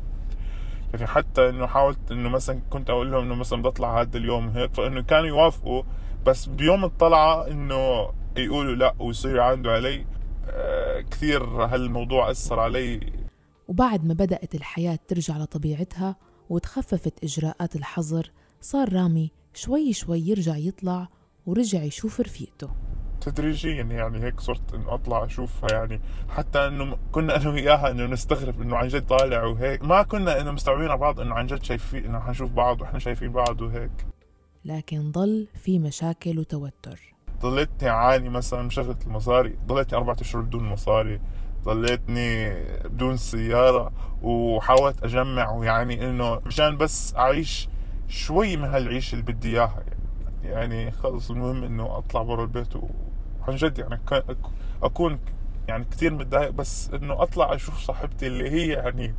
يعني 0.95 1.07
حتى 1.07 1.49
إنه 1.49 1.67
حاولت 1.67 2.12
إنه 2.12 2.29
مثلا 2.29 2.61
كنت 2.71 2.91
أقول 2.91 3.12
لهم 3.12 3.25
إنه 3.25 3.35
مثلا 3.35 3.62
بطلع 3.62 4.00
هذا 4.00 4.19
اليوم 4.19 4.49
هيك 4.49 4.75
فإنه 4.75 5.03
كانوا 5.03 5.29
يوافقوا 5.29 5.83
بس 6.27 6.47
بيوم 6.47 6.85
الطلعة 6.85 7.47
إنه 7.47 8.11
يقولوا 8.37 8.75
لا 8.75 8.95
ويصير 8.99 9.41
عنده 9.41 9.71
علي 9.73 10.05
آه، 10.50 11.00
كثير 11.00 11.45
هالموضوع 11.45 12.31
أثر 12.31 12.61
علي 12.61 13.00
وبعد 13.71 14.05
ما 14.05 14.15
بدأت 14.15 14.55
الحياة 14.55 14.99
ترجع 15.09 15.39
لطبيعتها 15.39 16.17
وتخففت 16.49 17.25
إجراءات 17.25 17.77
الحظر 17.77 18.31
صار 18.61 18.93
رامي 18.93 19.31
شوي 19.55 19.93
شوي 19.93 20.21
يرجع 20.21 20.57
يطلع 20.57 21.09
ورجع 21.47 21.83
يشوف 21.83 22.21
رفيقته. 22.21 22.71
تدريجيا 23.21 23.83
يعني 23.83 24.25
هيك 24.25 24.41
صرت 24.41 24.75
إنه 24.75 24.95
أطلع 24.95 25.25
أشوفها 25.25 25.73
يعني. 25.73 26.00
حتى 26.29 26.67
إنه 26.67 26.97
كنا 27.12 27.37
أنا 27.37 27.50
وياها 27.50 27.91
إنه 27.91 28.07
نستغرب 28.07 28.62
إنه 28.62 28.77
عن 28.77 28.89
جد 28.89 29.07
طالع 29.07 29.45
وهيك. 29.45 29.83
ما 29.83 30.03
كنا 30.03 30.41
إنه 30.41 30.50
مستوعبين 30.50 30.89
على 30.89 30.99
بعض 30.99 31.21
إنه 31.21 31.35
عن 31.35 31.47
جد 31.47 31.62
شايفين 31.62 32.05
إنه 32.05 32.21
حنشوف 32.21 32.50
بعض 32.50 32.81
وإحنا 32.81 32.99
شايفين 32.99 33.33
بعض 33.33 33.61
وهيك. 33.61 34.07
لكن 34.65 35.11
ضل 35.11 35.49
في 35.55 35.79
مشاكل 35.79 36.39
وتوتر. 36.39 37.15
ضليتني 37.41 37.89
أعاني 37.89 38.29
مثلا 38.29 38.62
مشغلة 38.62 38.99
المصاري. 39.07 39.59
ضليتني 39.67 39.99
اربعة 39.99 40.17
أشهر 40.21 40.43
بدون 40.43 40.65
مصاري. 40.65 41.21
ضليتني 41.64 42.55
بدون 42.85 43.17
سيارة 43.17 43.93
وحاولت 44.23 45.05
أجمع 45.05 45.50
ويعني 45.50 46.11
إنه 46.11 46.40
مشان 46.47 46.76
بس 46.76 47.17
أعيش 47.17 47.69
شوي 48.09 48.57
من 48.57 48.64
هالعيشة 48.64 49.14
اللي 49.14 49.33
بدي 49.33 49.49
إياها. 49.49 49.83
يعني, 50.45 50.76
يعني 50.76 50.90
خلص 50.90 51.31
المهم 51.31 51.64
إنه 51.64 51.99
أطلع 51.99 52.23
برا 52.23 52.43
البيت 52.43 52.76
وعن 52.76 53.57
جد 53.57 53.79
يعني 53.79 54.00
أكون 54.83 55.19
يعني 55.69 55.85
كثير 55.85 56.14
متضايق 56.14 56.50
بس 56.50 56.90
إنه 56.95 57.23
أطلع 57.23 57.55
أشوف 57.55 57.79
صاحبتي 57.79 58.26
اللي 58.26 58.50
هي 58.50 58.69
يعني 58.69 59.14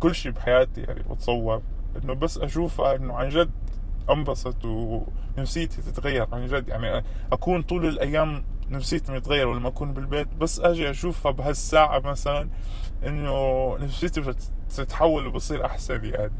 كل 0.00 0.14
شيء 0.14 0.32
بحياتي 0.32 0.80
يعني 0.80 1.02
بتصور. 1.02 1.62
إنه 2.04 2.14
بس 2.14 2.38
أشوفها 2.38 2.96
إنه 2.96 3.14
عن 3.14 3.28
جد 3.28 3.50
انبسط 4.10 4.64
ونفسيتي 4.64 5.82
تتغير 5.82 6.26
عن 6.32 6.46
جد. 6.46 6.68
يعني 6.68 7.04
أكون 7.32 7.62
طول 7.62 7.86
الأيام 7.86 8.44
نفسيتي 8.70 9.12
متغيرة 9.12 9.48
ولما 9.48 9.68
أكون 9.68 9.92
بالبيت 9.92 10.28
بس 10.34 10.60
أجي 10.60 10.90
أشوفها 10.90 11.32
بهالساعة 11.32 11.98
مثلا 11.98 12.48
إنه 13.06 13.76
نفسيتي 13.78 14.20
بتتحول 14.68 15.26
وبصير 15.26 15.64
أحسن 15.66 16.04
يعني. 16.04 16.32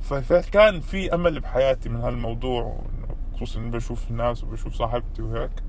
فكان 0.00 0.80
في 0.80 1.14
أمل 1.14 1.40
بحياتي 1.40 1.88
من 1.88 2.00
هالموضوع 2.00 2.82
خصوصا 3.34 3.60
بشوف 3.60 4.10
الناس 4.10 4.44
وبشوف 4.44 4.74
صاحبتي 4.74 5.22
وهيك. 5.22 5.62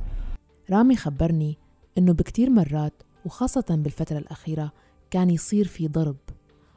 رامي 0.72 0.96
خبرني 0.96 1.58
إنه 1.98 2.14
بكتير 2.14 2.50
مرات 2.50 2.94
وخاصة 3.26 3.66
بالفترة 3.70 4.18
الأخيرة 4.18 4.72
كان 5.12 5.30
يصير 5.30 5.68
في 5.68 5.88
ضرب 5.88 6.18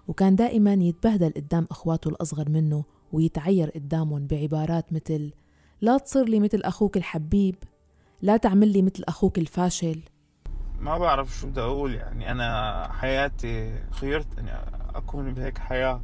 وكان 0.08 0.36
دائما 0.36 0.72
يتبهدل 0.72 1.32
قدام 1.36 1.66
أخواته 1.70 2.08
الأصغر 2.08 2.48
منه 2.48 2.84
ويتعير 3.12 3.70
قدامهم 3.70 4.26
بعبارات 4.26 4.92
مثل 4.92 5.32
لا 5.80 5.98
تصير 5.98 6.24
لي 6.24 6.40
مثل 6.40 6.60
أخوك 6.64 6.96
الحبيب 6.96 7.54
لا 8.24 8.36
تعمل 8.36 8.72
لي 8.72 8.82
مثل 8.82 9.04
أخوك 9.08 9.38
الفاشل. 9.38 10.00
ما 10.80 10.98
بعرف 10.98 11.36
شو 11.36 11.46
بدي 11.46 11.60
أقول 11.60 11.94
يعني 11.94 12.30
أنا 12.30 12.88
حياتي 12.92 13.82
خيرت 13.90 14.38
أني 14.38 14.50
أكون 14.94 15.34
بهيك 15.34 15.58
حياة 15.58 16.00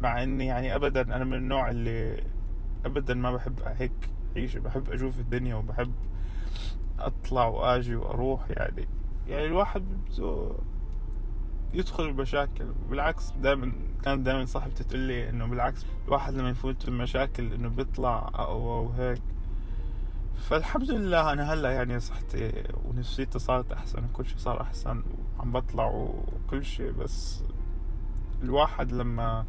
مع 0.00 0.22
إني 0.22 0.46
يعني 0.46 0.74
أبدا 0.74 1.00
أنا 1.00 1.24
من 1.24 1.34
النوع 1.34 1.70
اللي 1.70 2.24
أبدا 2.84 3.14
ما 3.14 3.32
بحب 3.32 3.60
هيك 3.64 3.92
عيشة 4.36 4.60
بحب 4.60 4.90
أشوف 4.90 5.18
الدنيا 5.18 5.54
وبحب 5.54 5.92
أطلع 6.98 7.46
وآجي 7.46 7.96
وأروح 7.96 8.50
يعني 8.50 8.88
يعني 9.28 9.46
الواحد 9.46 9.82
بده 9.82 10.50
يدخل 11.74 12.12
بمشاكل. 12.12 12.72
بالعكس 12.90 13.30
دائما 13.30 13.72
كانت 14.04 14.20
دائما 14.26 14.44
صاحبتي 14.44 14.84
تقول 14.84 15.00
لي 15.00 15.28
إنه 15.28 15.46
بالعكس 15.46 15.86
الواحد 16.06 16.34
لما 16.34 16.50
يفوت 16.50 16.90
بمشاكل 16.90 17.52
إنه 17.52 17.68
بيطلع 17.68 18.30
أقوى 18.34 18.86
وهيك. 18.86 19.22
فالحمد 20.38 20.90
لله 20.90 21.32
أنا 21.32 21.52
هلا 21.52 21.70
يعني 21.70 22.00
صحتي 22.00 22.64
ونفسيتي 22.84 23.38
صارت 23.38 23.72
أحسن 23.72 24.04
وكل 24.04 24.26
شيء 24.26 24.38
صار 24.38 24.60
أحسن 24.60 25.02
وعم 25.38 25.52
بطلع 25.52 25.86
وكل 25.86 26.64
شيء 26.64 26.92
بس 26.92 27.42
الواحد 28.42 28.92
لما 28.92 29.44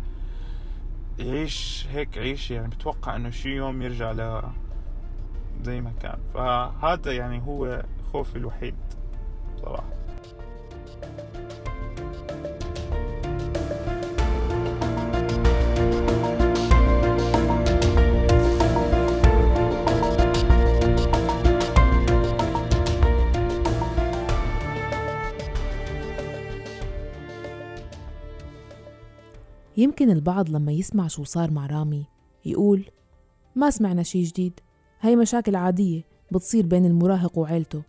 يعيش 1.20 1.88
هيك 1.92 2.18
عيشة 2.18 2.54
يعني 2.54 2.68
بتوقع 2.68 3.16
إنه 3.16 3.30
شي 3.30 3.50
يوم 3.50 3.82
يرجع 3.82 4.12
ل 4.12 4.44
زي 5.64 5.82
ما 5.82 5.92
كان. 6.02 6.20
فهذا 6.34 7.12
يعني 7.12 7.42
هو 7.42 7.84
خوفي 8.14 8.36
الوحيد 8.36 8.76
صراحة. 9.62 9.90
يمكن 29.80 30.10
البعض 30.10 30.50
لما 30.50 30.72
يسمع 30.72 31.08
شو 31.08 31.24
صار 31.24 31.52
مع 31.52 31.66
رامي 31.66 32.06
يقول 32.46 32.86
ما 33.56 33.70
سمعنا 33.70 34.04
شي 34.04 34.24
جديد. 34.24 34.60
هاي 35.00 35.16
مشاكل 35.16 35.56
عادية 35.56 36.04
بتصير 36.32 36.66
بين 36.66 36.86
المراهق 36.86 37.38
وعيلته. 37.38 37.84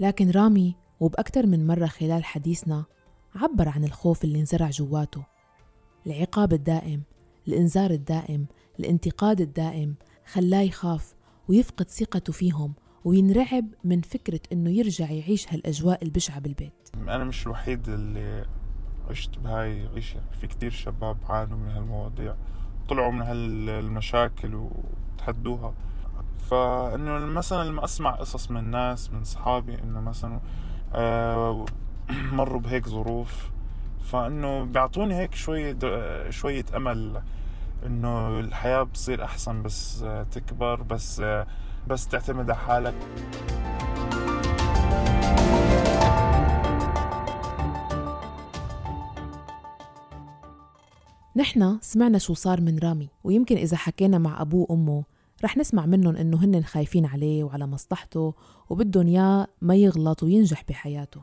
لكن 0.00 0.30
رامي 0.30 0.74
وبأكثر 1.00 1.46
من 1.46 1.66
مرة 1.66 1.86
خلال 1.86 2.24
حديثنا 2.24 2.84
عبر 3.34 3.68
عن 3.68 3.84
الخوف 3.84 4.24
اللي 4.24 4.40
انزرع 4.40 4.70
جواته. 4.70 5.24
العقاب 6.06 6.52
الدائم 6.52 7.02
الإنذار 7.48 7.90
الدائم 7.90 8.46
الانتقاد 8.80 9.40
الدائم 9.40 9.94
خلاه 10.32 10.60
يخاف 10.60 11.14
ويفقد 11.48 11.90
ثقته 11.90 12.32
فيهم 12.32 12.74
وينرعب 13.04 13.66
من 13.84 14.00
فكرة 14.00 14.40
إنه 14.52 14.70
يرجع 14.70 15.10
يعيش 15.10 15.52
هالأجواء 15.52 16.04
البشعة 16.04 16.40
بالبيت. 16.40 16.72
أنا 16.94 17.24
مش 17.24 17.46
الوحيد 17.46 17.88
اللي 17.88 18.46
عشت 19.10 19.38
بهاي 19.38 19.86
العيشة 19.86 20.20
في 20.40 20.46
كتير 20.46 20.70
شباب 20.70 21.16
عانوا 21.28 21.58
من 21.58 21.70
هالمواضيع 21.70 22.34
طلعوا 22.88 23.12
من 23.12 23.22
هالمشاكل 23.22 24.54
وتحدوها 24.54 25.72
فإنه 26.50 27.18
مثلا 27.18 27.68
لما 27.68 27.84
أسمع 27.84 28.10
قصص 28.10 28.50
من 28.50 28.70
ناس 28.70 29.12
من 29.12 29.24
صحابي 29.24 29.74
إنه 29.74 30.00
مثلا 30.00 30.40
آه 30.94 31.66
مروا 32.32 32.60
بهيك 32.60 32.88
ظروف 32.88 33.50
فإنه 34.12 34.64
بيعطوني 34.64 35.14
هيك 35.14 35.34
شوية 35.34 35.76
شوية 36.30 36.64
أمل 36.76 37.22
إنه 37.86 38.40
الحياة 38.40 38.82
بتصير 38.82 39.24
أحسن 39.24 39.62
بس 39.62 40.04
تكبر 40.30 40.82
بس 40.82 41.22
بس 41.88 42.08
تعتمد 42.08 42.50
على 42.50 42.58
حالك. 42.58 42.94
نحن 51.38 51.78
سمعنا 51.80 52.18
شو 52.18 52.34
صار 52.34 52.60
من 52.60 52.78
رامي 52.78 53.08
ويمكن 53.24 53.56
إذا 53.56 53.76
حكينا 53.76 54.18
مع 54.18 54.42
أبوه 54.42 54.66
وأمه 54.70 55.04
رح 55.44 55.56
نسمع 55.56 55.86
منهم 55.86 56.16
إنه 56.16 56.44
هن 56.44 56.64
خايفين 56.64 57.06
عليه 57.06 57.44
وعلى 57.44 57.66
مصلحته 57.66 58.34
وبدهم 58.70 59.06
إياه 59.06 59.46
ما 59.62 59.76
يغلط 59.76 60.22
وينجح 60.22 60.64
بحياته. 60.68 61.20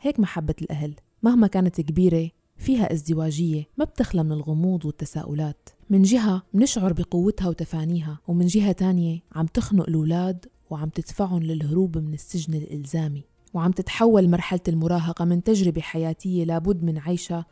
هيك 0.00 0.20
محبة 0.20 0.54
الأهل 0.62 0.94
مهما 1.22 1.46
كانت 1.46 1.80
كبيرة 1.80 2.30
فيها 2.56 2.92
ازدواجية 2.92 3.66
ما 3.76 3.84
بتخلى 3.84 4.22
من 4.22 4.32
الغموض 4.32 4.84
والتساؤلات. 4.84 5.68
من 5.90 6.02
جهة 6.02 6.42
منشعر 6.54 6.92
بقوتها 6.92 7.48
وتفانيها 7.48 8.18
ومن 8.28 8.46
جهة 8.46 8.72
تانية 8.72 9.20
عم 9.32 9.46
تخنق 9.46 9.88
الأولاد 9.88 10.46
وعم 10.70 10.88
تدفعهم 10.88 11.42
للهروب 11.42 11.98
من 11.98 12.14
السجن 12.14 12.54
الإلزامي 12.54 13.24
وعم 13.54 13.70
تتحول 13.70 14.30
مرحلة 14.30 14.60
المراهقة 14.68 15.24
من 15.24 15.42
تجربة 15.42 15.80
حياتية 15.80 16.44
لابد 16.44 16.82
من 16.82 16.98
عيشها 16.98 17.46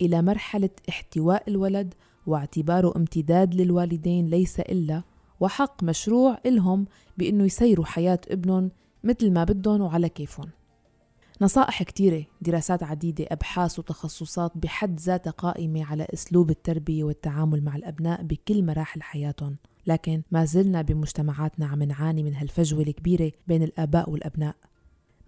إلى 0.00 0.22
مرحلة 0.22 0.70
احتواء 0.88 1.42
الولد 1.48 1.94
واعتباره 2.26 2.92
امتداد 2.96 3.54
للوالدين 3.54 4.26
ليس 4.26 4.60
إلا 4.60 5.02
وحق 5.40 5.84
مشروع 5.84 6.38
إلهم 6.46 6.86
بإنه 7.18 7.44
يسيروا 7.44 7.84
حياة 7.84 8.20
ابنهم 8.30 8.70
مثل 9.04 9.30
ما 9.30 9.44
بدهم 9.44 9.80
وعلى 9.80 10.08
كيفهم. 10.08 10.48
نصائح 11.40 11.82
كتيرة 11.82 12.24
دراسات 12.42 12.82
عديدة 12.82 13.26
أبحاث 13.28 13.78
وتخصصات 13.78 14.52
بحد 14.54 15.00
ذاتها 15.00 15.30
قائمة 15.30 15.84
على 15.84 16.06
أسلوب 16.14 16.50
التربية 16.50 17.04
والتعامل 17.04 17.64
مع 17.64 17.76
الأبناء 17.76 18.22
بكل 18.22 18.64
مراحل 18.64 19.02
حياتهم. 19.02 19.56
لكن 19.86 20.22
ما 20.30 20.44
زلنا 20.44 20.82
بمجتمعاتنا 20.82 21.66
عم 21.66 21.82
نعاني 21.82 22.22
من 22.22 22.34
هالفجوة 22.34 22.82
الكبيرة 22.82 23.32
بين 23.46 23.62
الآباء 23.62 24.10
والأبناء. 24.10 24.54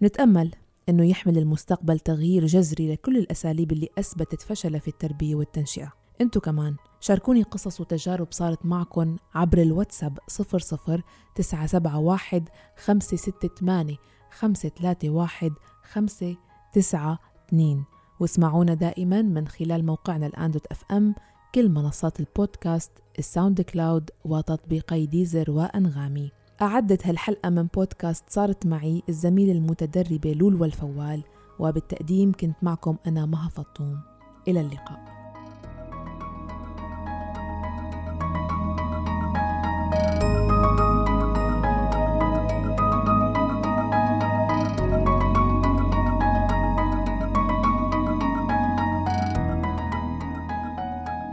نتأمل. 0.01 0.51
أنه 0.89 1.05
يحمل 1.05 1.37
المستقبل 1.37 1.99
تغيير 1.99 2.45
جذري 2.45 2.93
لكل 2.93 3.17
الأساليب 3.17 3.71
اللي 3.71 3.89
أثبتت 3.97 4.41
فشلها 4.41 4.79
في 4.79 4.87
التربية 4.87 5.35
والتنشئة. 5.35 5.93
انتو 6.21 6.39
كمان 6.39 6.75
شاركوني 6.99 7.43
قصص 7.43 7.81
وتجارب 7.81 8.27
صارت 8.31 8.65
معكم 8.65 9.15
عبر 9.35 9.57
الواتساب 9.57 10.19
00 10.27 11.03
971 11.35 12.45
568 12.75 13.97
531 14.31 15.55
592 15.83 17.85
واسمعونا 18.19 18.73
دائما 18.73 19.21
من 19.21 19.47
خلال 19.47 19.85
موقعنا 19.85 20.27
الآن 20.27 20.51
dot 20.51 20.65
FM 20.65 21.15
كل 21.55 21.69
منصات 21.69 22.19
البودكاست 22.19 22.91
الساوند 23.19 23.61
كلاود 23.61 24.09
وتطبيقي 24.25 25.05
ديزر 25.05 25.51
وأنغامي. 25.51 26.31
أعدت 26.61 27.07
هالحلقة 27.07 27.49
من 27.49 27.63
بودكاست 27.63 28.23
صارت 28.29 28.65
معي 28.65 29.03
الزميلة 29.09 29.51
المتدربة 29.51 30.33
لول 30.33 30.55
والفوال 30.55 31.23
وبالتقديم 31.59 32.31
كنت 32.31 32.55
معكم 32.61 32.97
أنا 33.07 33.25
مها 33.25 33.49
فطوم. 33.49 33.99
إلى 34.47 34.61
اللقاء. 34.61 35.11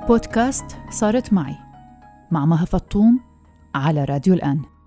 بودكاست 0.08 0.76
صارت 0.90 1.32
معي 1.32 1.56
مع 2.30 2.44
مها 2.44 2.64
فطوم 2.64 3.20
على 3.74 4.04
راديو 4.04 4.34
الآن. 4.34 4.77